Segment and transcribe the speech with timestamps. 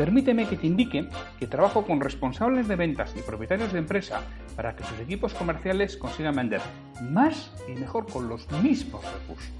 [0.00, 1.06] permíteme que te indique
[1.38, 4.22] que trabajo con responsables de ventas y propietarios de empresa
[4.56, 6.62] para que sus equipos comerciales consigan vender
[7.10, 9.52] más y mejor con los mismos recursos.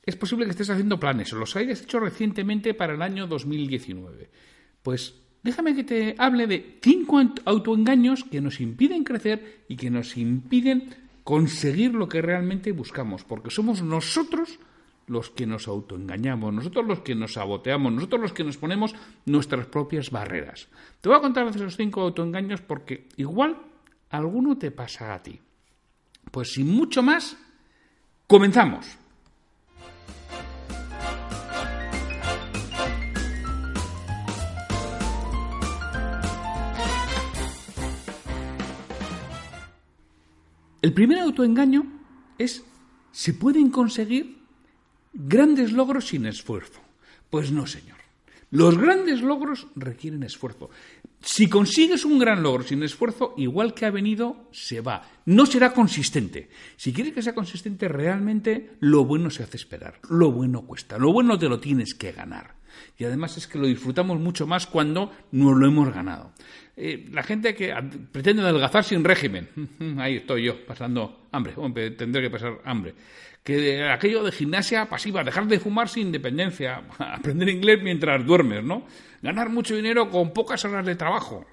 [0.02, 4.28] es posible que estés haciendo planes o los hayas hecho recientemente para el año 2019.
[4.82, 5.14] Pues
[5.44, 10.96] déjame que te hable de cinco autoengaños que nos impiden crecer y que nos impiden
[11.22, 14.58] conseguir lo que realmente buscamos, porque somos nosotros
[15.06, 18.94] los que nos autoengañamos, nosotros los que nos saboteamos, nosotros los que nos ponemos
[19.26, 20.68] nuestras propias barreras.
[21.00, 23.58] Te voy a contar esos cinco autoengaños porque igual
[24.10, 25.40] alguno te pasa a ti.
[26.30, 27.36] Pues sin mucho más,
[28.26, 28.98] comenzamos.
[40.82, 41.84] El primer autoengaño
[42.38, 42.64] es,
[43.12, 44.41] ¿se pueden conseguir
[45.12, 46.80] grandes logros sin esfuerzo?
[47.30, 47.98] Pues no, señor.
[48.50, 50.68] Los grandes logros requieren esfuerzo.
[51.22, 55.08] Si consigues un gran logro sin esfuerzo, igual que ha venido, se va.
[55.24, 56.50] No será consistente.
[56.76, 60.00] Si quieres que sea consistente, realmente lo bueno se hace esperar.
[60.10, 60.98] Lo bueno cuesta.
[60.98, 62.56] Lo bueno te lo tienes que ganar.
[62.98, 66.32] Y además es que lo disfrutamos mucho más cuando nos lo hemos ganado.
[66.76, 67.74] Eh, la gente que
[68.10, 69.48] pretende adelgazar sin régimen,
[69.98, 71.54] ahí estoy yo, pasando hambre,
[71.90, 72.94] tendré que pasar hambre.
[73.42, 78.86] Que aquello de gimnasia pasiva, dejar de fumar sin independencia, aprender inglés mientras duermes, ¿no?
[79.20, 81.44] Ganar mucho dinero con pocas horas de trabajo.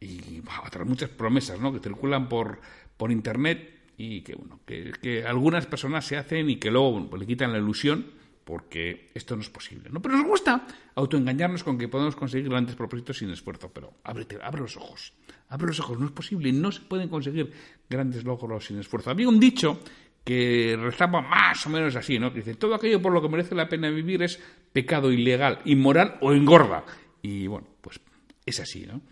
[0.00, 1.72] Y otras muchas promesas, ¿no?
[1.72, 2.60] Que circulan por,
[2.96, 7.20] por internet y que, bueno, que, que algunas personas se hacen y que luego pues,
[7.20, 8.06] le quitan la ilusión
[8.44, 9.88] porque esto no es posible.
[9.90, 10.00] ¿no?
[10.00, 13.70] Pero nos gusta autoengañarnos con que podemos conseguir grandes propósitos sin esfuerzo.
[13.72, 15.14] Pero abre los ojos.
[15.48, 15.98] Abre los ojos.
[15.98, 16.52] No es posible.
[16.52, 17.52] No se pueden conseguir
[17.88, 19.10] grandes logros sin esfuerzo.
[19.10, 19.80] Había un dicho
[20.24, 22.32] que rezaba más o menos así, ¿no?
[22.32, 24.40] Que dice, todo aquello por lo que merece la pena vivir es
[24.72, 26.84] pecado ilegal, inmoral o engorda.
[27.20, 28.00] Y bueno, pues
[28.46, 29.02] es así, ¿no?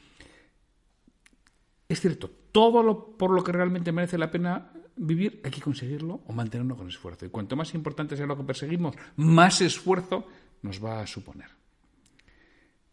[1.88, 6.20] Es cierto, todo lo por lo que realmente merece la pena vivir hay que conseguirlo
[6.26, 7.26] o mantenerlo con esfuerzo.
[7.26, 10.26] Y cuanto más importante sea lo que perseguimos, más esfuerzo
[10.62, 11.48] nos va a suponer.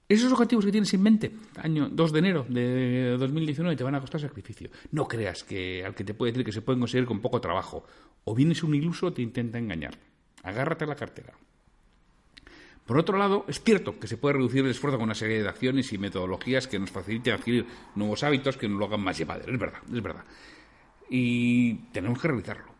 [0.07, 3.99] Esos objetivos que tienes en mente, año 2 de enero de 2019, te van a
[3.99, 4.71] costar sacrificio.
[4.91, 7.85] No creas que al que te puede decir que se pueden conseguir con poco trabajo.
[8.23, 9.95] O vienes un iluso o te intenta engañar.
[10.41, 11.33] Agárrate a la cartera.
[12.87, 15.47] Por otro lado, es cierto que se puede reducir el esfuerzo con una serie de
[15.47, 19.53] acciones y metodologías que nos faciliten adquirir nuevos hábitos que nos lo hagan más llevadero.
[19.53, 20.25] Es verdad, es verdad
[21.09, 22.73] y tenemos que realizarlo.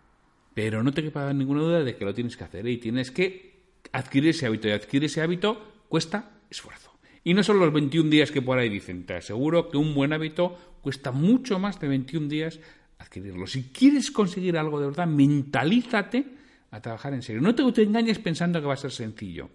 [0.54, 3.64] Pero no te quepa ninguna duda de que lo tienes que hacer y tienes que
[3.92, 4.68] adquirir ese hábito.
[4.68, 6.92] Y adquirir ese hábito cuesta esfuerzo.
[7.24, 9.06] Y no son los 21 días que por ahí dicen.
[9.06, 12.60] Te aseguro que un buen hábito cuesta mucho más de 21 días
[12.98, 13.48] adquirirlo.
[13.48, 16.26] Si quieres conseguir algo de verdad, mentalízate
[16.72, 17.42] a trabajar en serio.
[17.42, 19.50] No te, te engañes pensando que va a ser sencillo.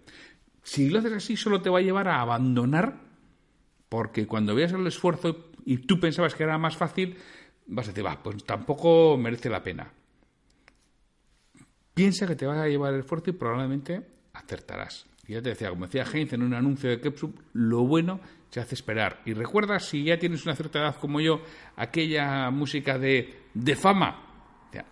[0.63, 3.01] Si lo haces así, solo te va a llevar a abandonar,
[3.87, 7.17] porque cuando veas el esfuerzo y tú pensabas que era más fácil,
[7.67, 9.91] vas a decir, va, pues tampoco merece la pena.
[11.93, 14.01] Piensa que te vas a llevar el esfuerzo y probablemente
[14.33, 15.05] acertarás.
[15.27, 18.19] Y ya te decía, como decía Heinz en un anuncio de Kepsup, lo bueno
[18.49, 19.21] se hace esperar.
[19.25, 21.41] Y recuerda, si ya tienes una cierta edad como yo,
[21.75, 24.21] aquella música de, de fama.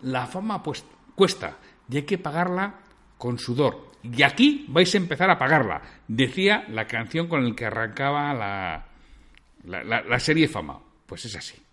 [0.02, 0.84] La fama pues
[1.14, 1.58] cuesta
[1.90, 2.80] y hay que pagarla
[3.18, 3.92] con sudor.
[4.02, 5.80] Y aquí vais a empezar a pagarla.
[6.08, 8.86] Decía la canción con la que arrancaba la,
[9.64, 10.78] la, la serie Fama.
[11.06, 11.63] Pues es así.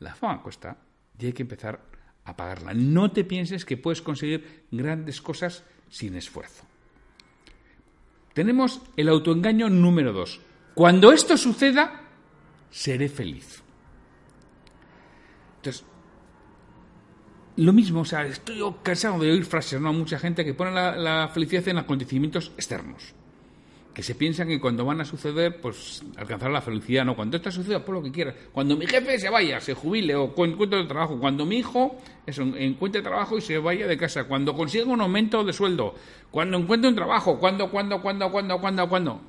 [0.00, 0.76] La fama cuesta
[1.18, 1.80] y hay que empezar
[2.24, 2.72] apagarla.
[2.74, 6.64] No te pienses que puedes conseguir grandes cosas sin esfuerzo.
[8.32, 10.40] Tenemos el autoengaño número dos.
[10.74, 12.02] Cuando esto suceda,
[12.70, 13.62] seré feliz.
[15.56, 15.84] Entonces,
[17.56, 19.92] lo mismo, o sea, estoy cansado de oír frases, ¿no?
[19.92, 23.14] Mucha gente que pone la, la felicidad en acontecimientos externos
[23.94, 27.14] que se piensan que cuando van a suceder, pues alcanzar la felicidad, ¿no?
[27.14, 28.34] Cuando esto suceda, por lo que quiera.
[28.52, 31.18] Cuando mi jefe se vaya, se jubile o encuentre trabajo.
[31.18, 31.96] Cuando mi hijo
[32.26, 34.24] eso, encuentre trabajo y se vaya de casa.
[34.24, 35.94] Cuando consiga un aumento de sueldo.
[36.30, 37.38] Cuando encuentre un trabajo.
[37.38, 39.20] Cuando, cuando, cuando, cuando, cuando, cuando.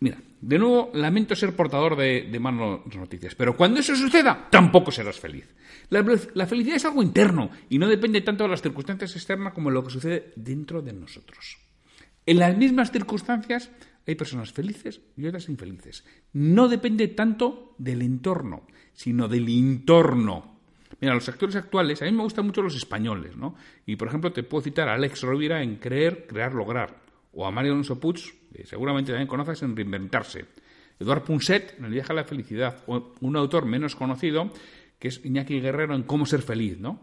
[0.00, 5.18] Mira, de nuevo, lamento ser portador de, malas noticias, pero cuando eso suceda, tampoco serás
[5.18, 5.48] feliz.
[5.90, 6.02] La,
[6.46, 9.84] felicidad es algo interno y no depende tanto de las circunstancias externas como de lo
[9.84, 11.58] que sucede dentro de nosotros.
[12.24, 13.70] En las mismas circunstancias
[14.06, 16.04] hay personas felices y otras infelices.
[16.32, 20.60] No depende tanto del entorno, sino del entorno.
[21.00, 23.56] Mira, los actores actuales, a mí me gustan mucho los españoles, ¿no?
[23.86, 27.02] Y por ejemplo, te puedo citar a Alex Rovira en Creer, Crear, Lograr,
[27.32, 28.20] o a Mario Alonso Puig,
[28.54, 30.44] que seguramente también conoces, en Reinventarse.
[31.00, 34.52] Eduard Punset en El viaje a la felicidad, o un autor menos conocido,
[35.00, 37.00] que es Iñaki Guerrero en Cómo ser feliz, ¿no?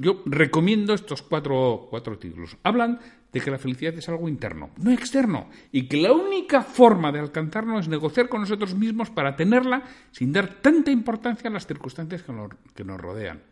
[0.00, 2.56] Yo recomiendo estos cuatro, cuatro títulos.
[2.62, 3.00] Hablan
[3.32, 7.18] de que la felicidad es algo interno, no externo, y que la única forma de
[7.18, 12.22] alcanzarlo es negociar con nosotros mismos para tenerla sin dar tanta importancia a las circunstancias
[12.22, 13.42] que nos, que nos rodean,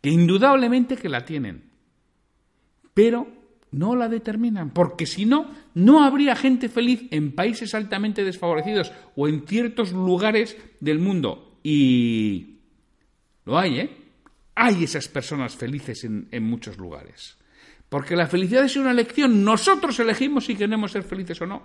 [0.00, 1.64] que indudablemente que la tienen,
[2.94, 3.26] pero
[3.72, 9.28] no la determinan, porque si no, no habría gente feliz en países altamente desfavorecidos o
[9.28, 11.58] en ciertos lugares del mundo.
[11.62, 12.60] Y
[13.44, 14.05] lo hay, ¿eh?
[14.58, 17.36] Hay esas personas felices en, muchos lugares.
[17.90, 19.44] Porque la felicidad es una elección.
[19.44, 21.62] Nosotros elegimos si queremos ser felices o no.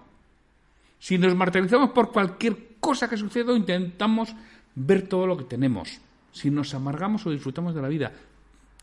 [1.00, 4.36] Si nos martirizamos por cualquier cosa que suceda, intentamos
[4.76, 6.02] ver todo lo que tenemos.
[6.34, 8.12] Si nos amargamos o disfrutamos de la vida,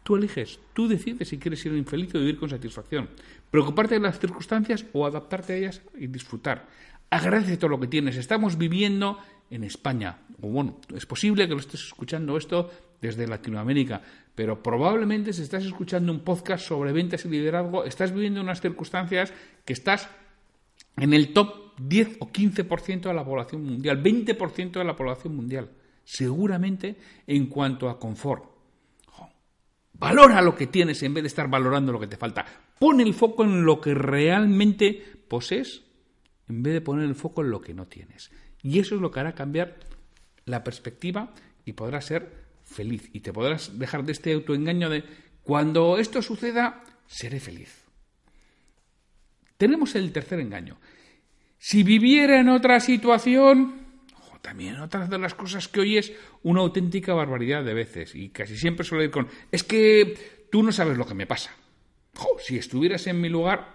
[0.02, 3.10] tú eliges, tú decides si quieres ser infeliz o vivir con satisfacción.
[3.50, 6.66] Preocuparte de las circunstancias o adaptarte a ellas y disfrutar.
[7.10, 8.16] Agradece todo lo que tienes.
[8.16, 9.18] Estamos viviendo
[9.50, 10.18] en España.
[10.40, 14.00] O bueno, es posible que lo estés escuchando esto desde Latinoamérica,
[14.34, 19.32] pero probablemente si estás escuchando un podcast sobre ventas y liderazgo, estás viviendo unas circunstancias
[19.64, 20.08] que estás
[20.96, 25.70] en el top 10 o 15% de la población mundial, 20% de la población mundial,
[26.04, 26.96] seguramente
[27.26, 28.44] en cuanto a confort.
[29.94, 32.46] Valora lo que tienes en vez de estar valorando lo que te falta.
[32.78, 35.82] Pon el foco en lo que realmente posees
[36.48, 38.30] en vez de poner el foco en lo que no tienes.
[38.62, 39.76] Y eso es lo que hará cambiar
[40.44, 41.32] la perspectiva
[41.64, 42.32] y podrás ser
[42.64, 43.08] feliz.
[43.12, 45.04] Y te podrás dejar de este autoengaño de
[45.42, 47.84] cuando esto suceda, seré feliz.
[49.56, 50.78] Tenemos el tercer engaño.
[51.58, 53.86] Si viviera en otra situación,
[54.40, 56.12] también otras de las cosas que hoy es
[56.42, 60.70] una auténtica barbaridad de veces, y casi siempre suelo ir con, es que tú no
[60.70, 61.50] sabes lo que me pasa.
[62.38, 63.74] si estuvieras en mi lugar,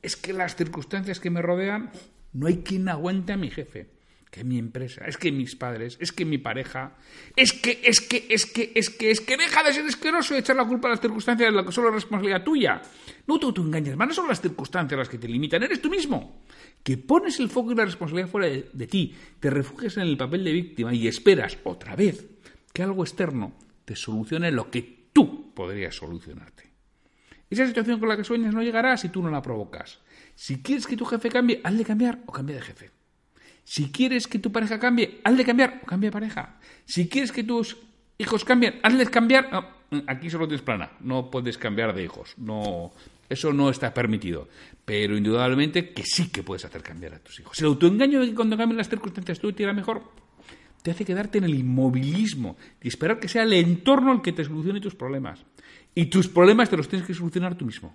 [0.00, 1.90] es que las circunstancias que me rodean,
[2.32, 3.97] no hay quien aguante a mi jefe
[4.30, 6.96] que mi empresa, es que mis padres, es que mi pareja,
[7.34, 10.38] es que, es que, es que, es que, es que deja de ser asqueroso y
[10.38, 12.82] echar la culpa a las circunstancias de lo que solo es responsabilidad tuya.
[13.26, 16.42] No tú, tú engañas, no son las circunstancias las que te limitan, eres tú mismo.
[16.82, 20.16] Que pones el foco y la responsabilidad fuera de, de ti, te refugias en el
[20.16, 22.26] papel de víctima y esperas otra vez
[22.72, 26.68] que algo externo te solucione lo que tú podrías solucionarte.
[27.50, 30.00] Esa situación con la que sueñas no llegará si tú no la provocas.
[30.34, 32.97] Si quieres que tu jefe cambie, hazle cambiar o cambia de jefe.
[33.68, 36.56] Si quieres que tu pareja cambie, hazle cambiar cambia de pareja.
[36.86, 37.76] Si quieres que tus
[38.16, 39.50] hijos cambien, hazles cambiar.
[40.06, 42.32] aquí solo tienes plana, no puedes cambiar de hijos.
[42.38, 42.92] No,
[43.28, 44.48] eso no está permitido.
[44.86, 47.60] Pero indudablemente que sí que puedes hacer cambiar a tus hijos.
[47.60, 50.02] El autoengaño de que cuando cambien las circunstancias tú te irá mejor,
[50.82, 54.44] te hace quedarte en el inmovilismo y esperar que sea el entorno el que te
[54.44, 55.44] solucione tus problemas.
[55.94, 57.94] Y tus problemas te los tienes que solucionar tú mismo.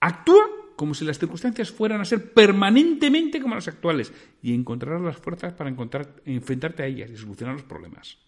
[0.00, 4.12] Actúa como si las circunstancias fueran a ser permanentemente como las actuales
[4.42, 8.18] y encontrarás las fuerzas para encontrar, enfrentarte a ellas y solucionar los problemas.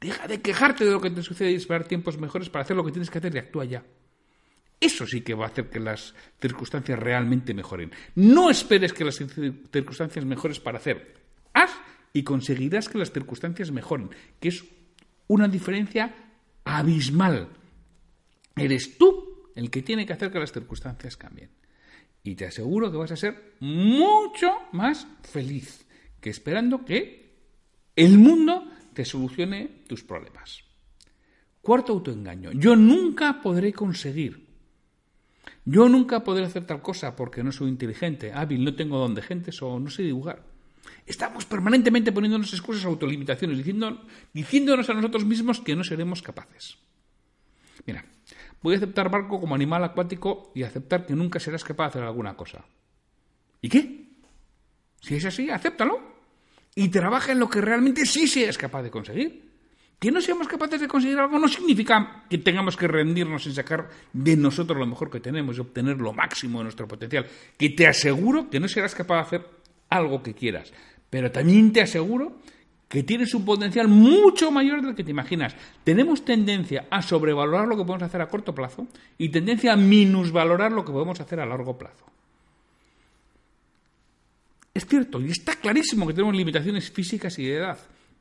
[0.00, 2.84] Deja de quejarte de lo que te sucede y esperar tiempos mejores para hacer lo
[2.84, 3.84] que tienes que hacer y actúa ya.
[4.80, 7.92] Eso sí que va a hacer que las circunstancias realmente mejoren.
[8.16, 11.14] No esperes que las circunstancias mejores para hacer.
[11.52, 11.70] Haz
[12.12, 14.10] y conseguirás que las circunstancias mejoren,
[14.40, 14.64] que es
[15.28, 16.12] una diferencia
[16.64, 17.48] abismal.
[18.56, 21.61] Eres tú el que tiene que hacer que las circunstancias cambien.
[22.24, 25.86] Y te aseguro que vas a ser mucho más feliz
[26.20, 27.22] que esperando que
[27.96, 30.62] el mundo te solucione tus problemas.
[31.60, 32.52] Cuarto autoengaño.
[32.52, 34.46] Yo nunca podré conseguir.
[35.64, 39.22] Yo nunca podré hacer tal cosa porque no soy inteligente, hábil, no tengo don de
[39.22, 40.44] gentes o no sé dibujar.
[41.06, 44.02] Estamos permanentemente poniéndonos excusas, autolimitaciones, diciendo,
[44.32, 46.78] diciéndonos a nosotros mismos que no seremos capaces.
[47.86, 48.04] Mira,
[48.62, 52.02] voy a aceptar barco como animal acuático y aceptar que nunca serás capaz de hacer
[52.04, 52.64] alguna cosa.
[53.60, 54.06] ¿Y qué?
[55.00, 56.00] Si es así, acéptalo.
[56.74, 59.52] Y trabaja en lo que realmente sí seas capaz de conseguir.
[59.98, 63.88] Que no seamos capaces de conseguir algo no significa que tengamos que rendirnos en sacar
[64.12, 67.26] de nosotros lo mejor que tenemos y obtener lo máximo de nuestro potencial.
[67.56, 69.46] Que te aseguro que no serás capaz de hacer
[69.90, 70.72] algo que quieras.
[71.08, 72.38] Pero también te aseguro
[72.92, 75.56] que tienes un potencial mucho mayor del que te imaginas.
[75.82, 80.72] Tenemos tendencia a sobrevalorar lo que podemos hacer a corto plazo y tendencia a minusvalorar
[80.72, 82.04] lo que podemos hacer a largo plazo.
[84.74, 87.78] Es cierto, y está clarísimo que tenemos limitaciones físicas y de edad.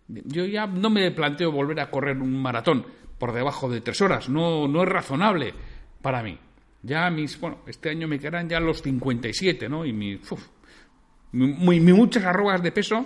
[0.07, 2.85] Yo ya no me planteo volver a correr un maratón
[3.19, 4.29] por debajo de tres horas.
[4.29, 5.53] No, no es razonable
[6.01, 6.37] para mí.
[6.81, 9.85] Ya mis, bueno, este año me quedarán ya los 57, ¿no?
[9.85, 10.21] Y mis,
[11.33, 13.05] muchas arrugas de peso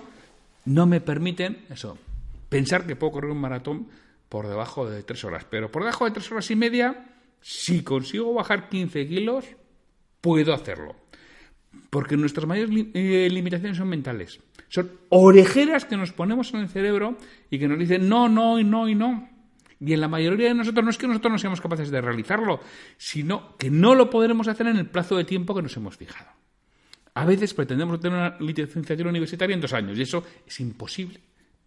[0.65, 1.97] no me permiten eso,
[2.49, 3.87] pensar que puedo correr un maratón
[4.29, 5.45] por debajo de tres horas.
[5.49, 7.05] Pero por debajo de tres horas y media,
[7.41, 9.45] si consigo bajar 15 kilos,
[10.21, 10.95] puedo hacerlo.
[11.89, 14.39] Porque nuestras mayores eh, limitaciones son mentales.
[14.69, 17.17] Son orejeras que nos ponemos en el cerebro
[17.49, 19.29] y que nos dicen no, no y no y no.
[19.79, 22.59] Y en la mayoría de nosotros no es que nosotros no seamos capaces de realizarlo,
[22.97, 26.31] sino que no lo podremos hacer en el plazo de tiempo que nos hemos fijado.
[27.15, 31.19] A veces pretendemos tener una licenciatura universitaria en dos años y eso es imposible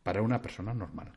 [0.03, 1.13] para una persona normal.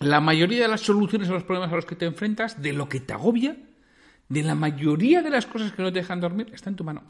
[0.00, 2.88] La mayoría de las soluciones a los problemas a los que te enfrentas, de lo
[2.88, 3.56] que te agobia,
[4.28, 7.04] de la mayoría de las cosas que no te dejan dormir, está en tu mano.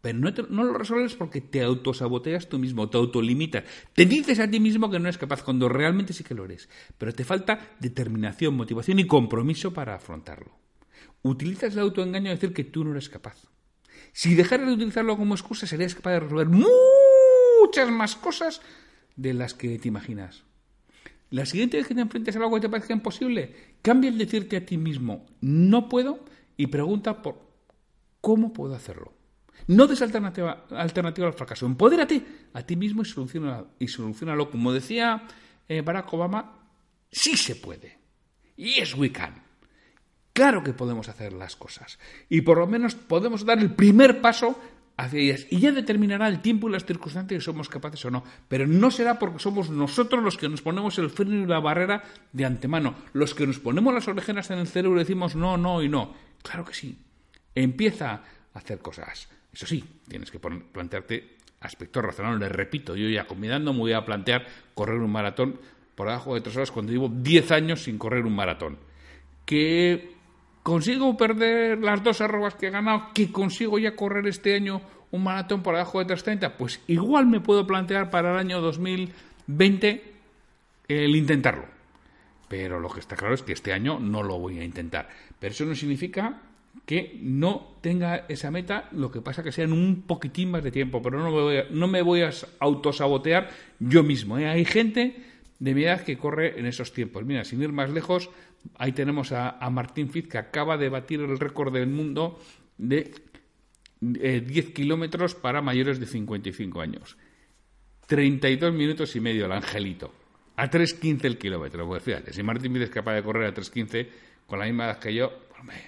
[0.00, 3.64] Pero no, lo resuelves porque te autosaboteas tú mismo, te autolimitas.
[3.92, 6.68] Te dices a ti mismo que no eres capaz cuando realmente sí que lo eres.
[6.96, 10.52] Pero te falta determinación, motivación y compromiso para afrontarlo.
[11.22, 13.48] Utilizas el autoengaño a decir que tú no eres capaz.
[14.12, 18.60] Si dejaras de utilizarlo como excusa, serías capaz de resolver muchas más cosas
[19.16, 20.44] de las que te imaginas.
[21.30, 24.56] La siguiente vez que te enfrentes a algo que te parezca imposible, cambia el decirte
[24.56, 26.24] a ti mismo no puedo
[26.56, 27.40] y pregunta por
[28.20, 29.12] cómo puedo hacerlo.
[29.66, 31.66] No des alternativa, alternativa al fracaso.
[31.66, 32.22] Empodérate
[32.54, 33.68] a ti mismo y solucionalo.
[33.78, 34.50] Y solucionalo.
[34.50, 35.26] Como decía
[35.68, 36.58] eh, Barack Obama,
[37.10, 37.98] sí se puede.
[38.56, 39.47] Yes, we can.
[40.38, 41.98] Claro que podemos hacer las cosas.
[42.28, 44.56] Y por lo menos podemos dar el primer paso
[44.96, 45.48] hacia ellas.
[45.50, 48.22] Y ya determinará el tiempo y las circunstancias si somos capaces o no.
[48.46, 52.04] Pero no será porque somos nosotros los que nos ponemos el freno y la barrera
[52.32, 52.94] de antemano.
[53.14, 56.14] Los que nos ponemos las orejeras en el cerebro y decimos no, no y no.
[56.40, 56.96] Claro que sí.
[57.56, 58.22] Empieza a
[58.60, 59.28] hacer cosas.
[59.52, 62.52] Eso sí, tienes que plantearte aspectos razonables.
[62.52, 65.58] repito, yo ya combinando me voy a plantear correr un maratón
[65.96, 68.78] por debajo de tres horas cuando llevo diez años sin correr un maratón.
[69.44, 70.17] Que
[70.68, 75.24] consigo perder las dos arrobas que he ganado, que consigo ya correr este año un
[75.24, 80.02] maratón por debajo de 3.30, pues igual me puedo plantear para el año 2020
[80.88, 81.64] el intentarlo.
[82.48, 85.08] Pero lo que está claro es que este año no lo voy a intentar.
[85.40, 86.42] Pero eso no significa
[86.84, 90.70] que no tenga esa meta, lo que pasa que sea en un poquitín más de
[90.70, 93.48] tiempo, pero no me voy a, no me voy a autosabotear
[93.78, 94.36] yo mismo.
[94.38, 94.46] ¿eh?
[94.46, 95.16] Hay gente
[95.58, 97.24] de mi edad que corre en esos tiempos.
[97.24, 98.30] Mira, sin ir más lejos,
[98.76, 102.38] ahí tenemos a, Martín Fitz que acaba de batir el récord del mundo
[102.76, 103.12] de
[104.00, 107.16] 10 eh, kilómetros para mayores de 55 años.
[108.06, 110.12] 32 minutos y medio el angelito.
[110.56, 111.86] A 3.15 el kilómetro.
[111.86, 114.08] Pues fíjate, si Martín Fitz es capaz de correr a 3.15
[114.46, 115.78] con la misma edad que yo, pues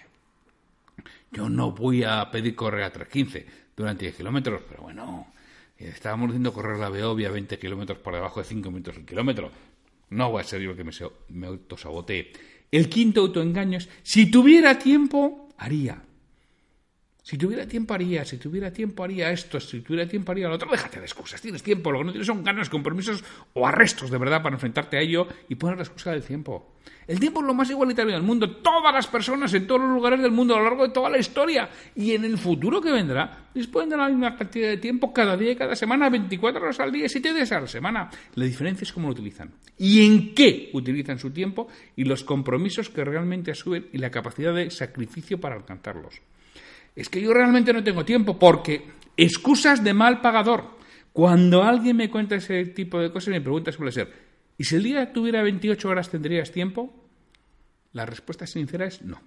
[1.33, 3.45] yo no voy a pedir correr a 3.15
[3.77, 5.33] durante 10 kilómetros, pero bueno,
[5.79, 9.51] estábamos diciendo correr la Beovia a 20 kilómetros por debajo de 5 minutos el kilómetro.
[10.11, 10.91] No voy a ser yo que me,
[11.29, 12.33] me autosabotee.
[12.71, 16.03] El quinto autoengaño es, si tuviera tiempo, haría.
[17.31, 20.69] Si tuviera tiempo haría, si tuviera tiempo haría esto, si tuviera tiempo haría lo otro.
[20.69, 23.23] Déjate de excusas, tienes tiempo, lo que no tienes son ganas, compromisos
[23.53, 26.75] o arrestos de verdad para enfrentarte a ello y poner la excusa del tiempo.
[27.07, 28.57] El tiempo es lo más igualitario del mundo.
[28.57, 31.19] Todas las personas en todos los lugares del mundo a lo largo de toda la
[31.19, 35.37] historia y en el futuro que vendrá disponen de la misma cantidad de tiempo cada
[35.37, 38.11] día y cada semana, 24 horas al día, 7 días a la semana.
[38.35, 42.91] La diferencia es cómo lo utilizan y en qué utilizan su tiempo y los compromisos
[42.91, 46.21] que realmente asumen y la capacidad de sacrificio para alcanzarlos
[47.01, 48.85] es que yo realmente no tengo tiempo porque
[49.17, 50.77] excusas de mal pagador.
[51.15, 54.13] Cuando alguien me cuenta ese tipo de cosas, mi pregunta suele ser,
[54.59, 56.95] ¿y si el día tuviera 28 horas tendrías tiempo?
[57.95, 59.19] La respuesta sincera es no.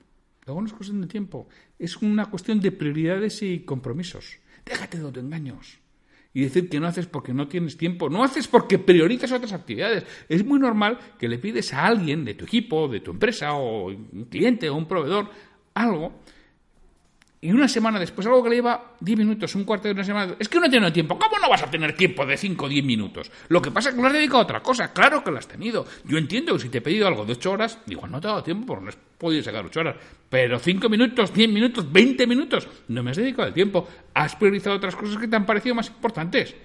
[0.45, 1.47] Luego no es cuestión de tiempo,
[1.79, 4.37] es una cuestión de prioridades y compromisos.
[4.63, 5.79] Déjate de autoengaños.
[6.31, 10.05] Y decir que no haces porque no tienes tiempo, no haces porque priorizas otras actividades.
[10.29, 13.87] Es muy normal que le pides a alguien de tu equipo, de tu empresa, o
[13.87, 15.29] un cliente o un proveedor,
[15.73, 16.21] algo
[17.43, 20.33] y una semana después, algo que le lleva 10 minutos, un cuarto de una semana,
[20.39, 21.19] es que no tiene tiempo.
[21.19, 23.29] ¿Cómo no vas a tener tiempo de 5 o 10 minutos?
[23.49, 24.93] Lo que pasa es que lo has dedicado a otra cosa.
[24.93, 25.85] Claro que lo has tenido.
[26.05, 28.29] Yo entiendo que si te he pedido algo de 8 horas, digo, no te he
[28.29, 29.95] dado tiempo porque no has podido sacar 8 horas.
[30.29, 33.89] Pero 5 minutos, 10 minutos, 20 minutos, no me has dedicado el tiempo.
[34.13, 36.55] Has priorizado otras cosas que te han parecido más importantes.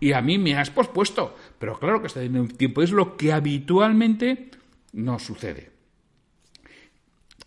[0.00, 1.36] Y a mí me has pospuesto.
[1.60, 2.82] Pero claro que está teniendo tiempo.
[2.82, 4.50] Es lo que habitualmente
[4.94, 5.77] no sucede.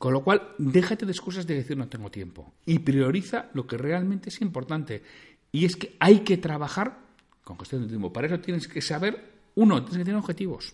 [0.01, 3.77] Con lo cual, déjate de excusas de decir no tengo tiempo y prioriza lo que
[3.77, 5.03] realmente es importante.
[5.51, 6.97] Y es que hay que trabajar
[7.43, 8.11] con cuestión de tiempo.
[8.11, 10.73] Para eso tienes que saber, uno, tienes que tener objetivos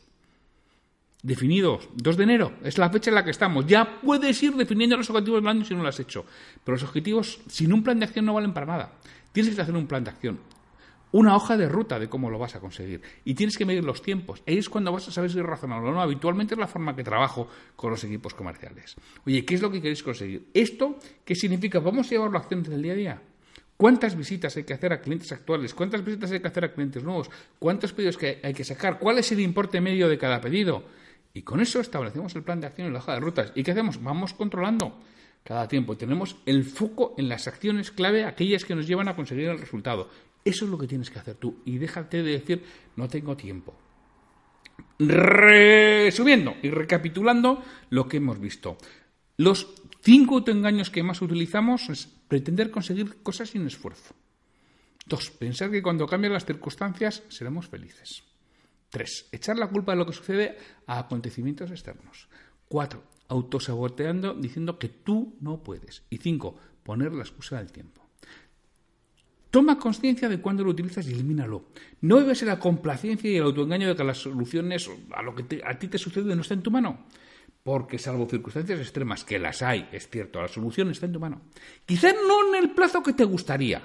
[1.22, 1.90] definidos.
[1.96, 3.66] 2 de enero es la fecha en la que estamos.
[3.66, 6.26] Ya puedes ir definiendo los objetivos del año si no lo has hecho.
[6.64, 8.94] Pero los objetivos sin un plan de acción no valen para nada.
[9.34, 10.40] Tienes que hacer un plan de acción
[11.12, 13.02] una hoja de ruta de cómo lo vas a conseguir.
[13.24, 14.44] Y tienes que medir los tiempos.
[14.48, 16.02] Ahí es cuando vas a saber si es razonable o no.
[16.02, 18.96] Habitualmente es la forma que trabajo con los equipos comerciales.
[19.26, 20.48] Oye, ¿qué es lo que queréis conseguir?
[20.54, 21.80] ¿Esto qué significa?
[21.80, 23.22] ¿Vamos a llevarlo a acciones del día a día?
[23.78, 25.74] ¿Cuántas visitas hay que hacer a clientes actuales?
[25.74, 27.30] ¿Cuántas visitas hay que hacer a clientes nuevos?
[27.60, 28.98] ¿Cuántos pedidos hay que sacar?
[28.98, 30.84] ¿Cuál es el importe medio de cada pedido?
[31.32, 33.52] Y con eso establecemos el plan de acción en la hoja de rutas.
[33.54, 34.02] ¿Y qué hacemos?
[34.02, 34.98] Vamos controlando
[35.44, 35.96] cada tiempo.
[35.96, 40.10] Tenemos el foco en las acciones clave, aquellas que nos llevan a conseguir el resultado.
[40.44, 41.62] Eso es lo que tienes que hacer tú.
[41.66, 42.64] Y déjate de decir,
[42.96, 43.76] no tengo tiempo.
[45.00, 48.78] Resumiendo y recapitulando lo que hemos visto.
[49.38, 49.68] Los
[50.02, 54.16] cinco autoengaños que más utilizamos es pretender conseguir cosas sin esfuerzo.
[55.06, 58.24] Dos, pensar que cuando cambian las circunstancias seremos felices.
[58.90, 62.28] Tres, echar la culpa de lo que sucede a acontecimientos externos.
[62.68, 66.04] Cuatro, autosaboteando diciendo que tú no puedes.
[66.10, 68.07] Y cinco, poner la excusa del tiempo.
[69.50, 71.66] Toma conciencia de cuándo lo utilizas y elimínalo.
[72.02, 75.62] No vives en la complacencia y el autoengaño de que las soluciones a lo que
[75.64, 77.06] a ti te sucede no está en tu mano.
[77.64, 81.42] Porque salvo circunstancias extremas, que las hay, es cierto, la solución está en tu mano.
[81.86, 83.82] Quizás no en el plazo que te gustaría,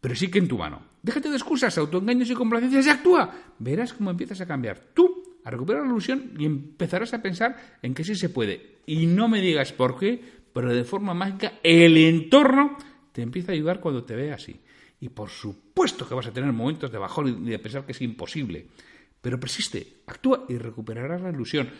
[0.00, 0.82] pero sí que en tu mano.
[1.02, 3.32] Déjate de excusas, autoengaños y complacencias y actúa.
[3.58, 7.94] Verás cómo empiezas a cambiar tú a recuperar la ilusión y empezarás a pensar en
[7.94, 8.78] que sí se puede.
[8.86, 12.76] Y no me digas por qué, pero de forma mágica el entorno
[13.12, 14.60] te empieza a ayudar cuando te ve así.
[15.00, 18.02] Y por supuesto que vas a tener momentos de bajón y de pensar que es
[18.02, 18.66] imposible.
[19.20, 21.70] Pero persiste, actúa y recuperarás la ilusión.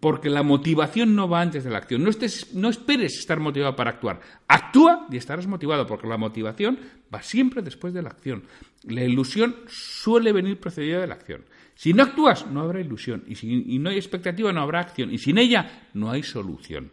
[0.00, 2.02] Porque la motivación no va antes de la acción.
[2.02, 4.20] No, estés, no esperes estar motivado para actuar.
[4.48, 6.78] Actúa y estarás motivado, porque la motivación
[7.14, 8.44] va siempre después de la acción.
[8.82, 11.44] La ilusión suele venir precedida de la acción.
[11.76, 13.22] Si no actúas, no habrá ilusión.
[13.28, 15.12] Y si no hay expectativa, no habrá acción.
[15.12, 16.90] Y sin ella, no hay solución.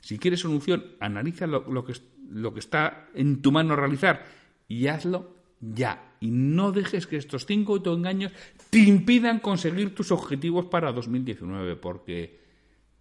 [0.00, 1.92] Si quieres solución, analiza lo, que,
[2.32, 4.24] lo que está en tu mano realizar
[4.68, 6.14] y hazlo ya.
[6.20, 8.32] Y no dejes que estos cinco autoengaños
[8.70, 12.40] te impidan conseguir tus objetivos para 2019, porque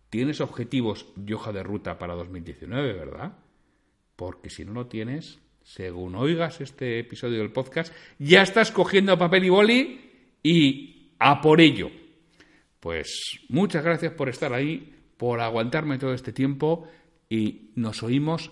[0.09, 3.37] tienes objetivos y hoja de ruta para 2019, ¿verdad?
[4.15, 9.45] Porque si no lo tienes, según oigas este episodio del podcast, ya estás cogiendo papel
[9.45, 10.01] y boli
[10.43, 11.89] y a por ello.
[12.79, 16.87] Pues muchas gracias por estar ahí por aguantarme todo este tiempo
[17.29, 18.51] y nos oímos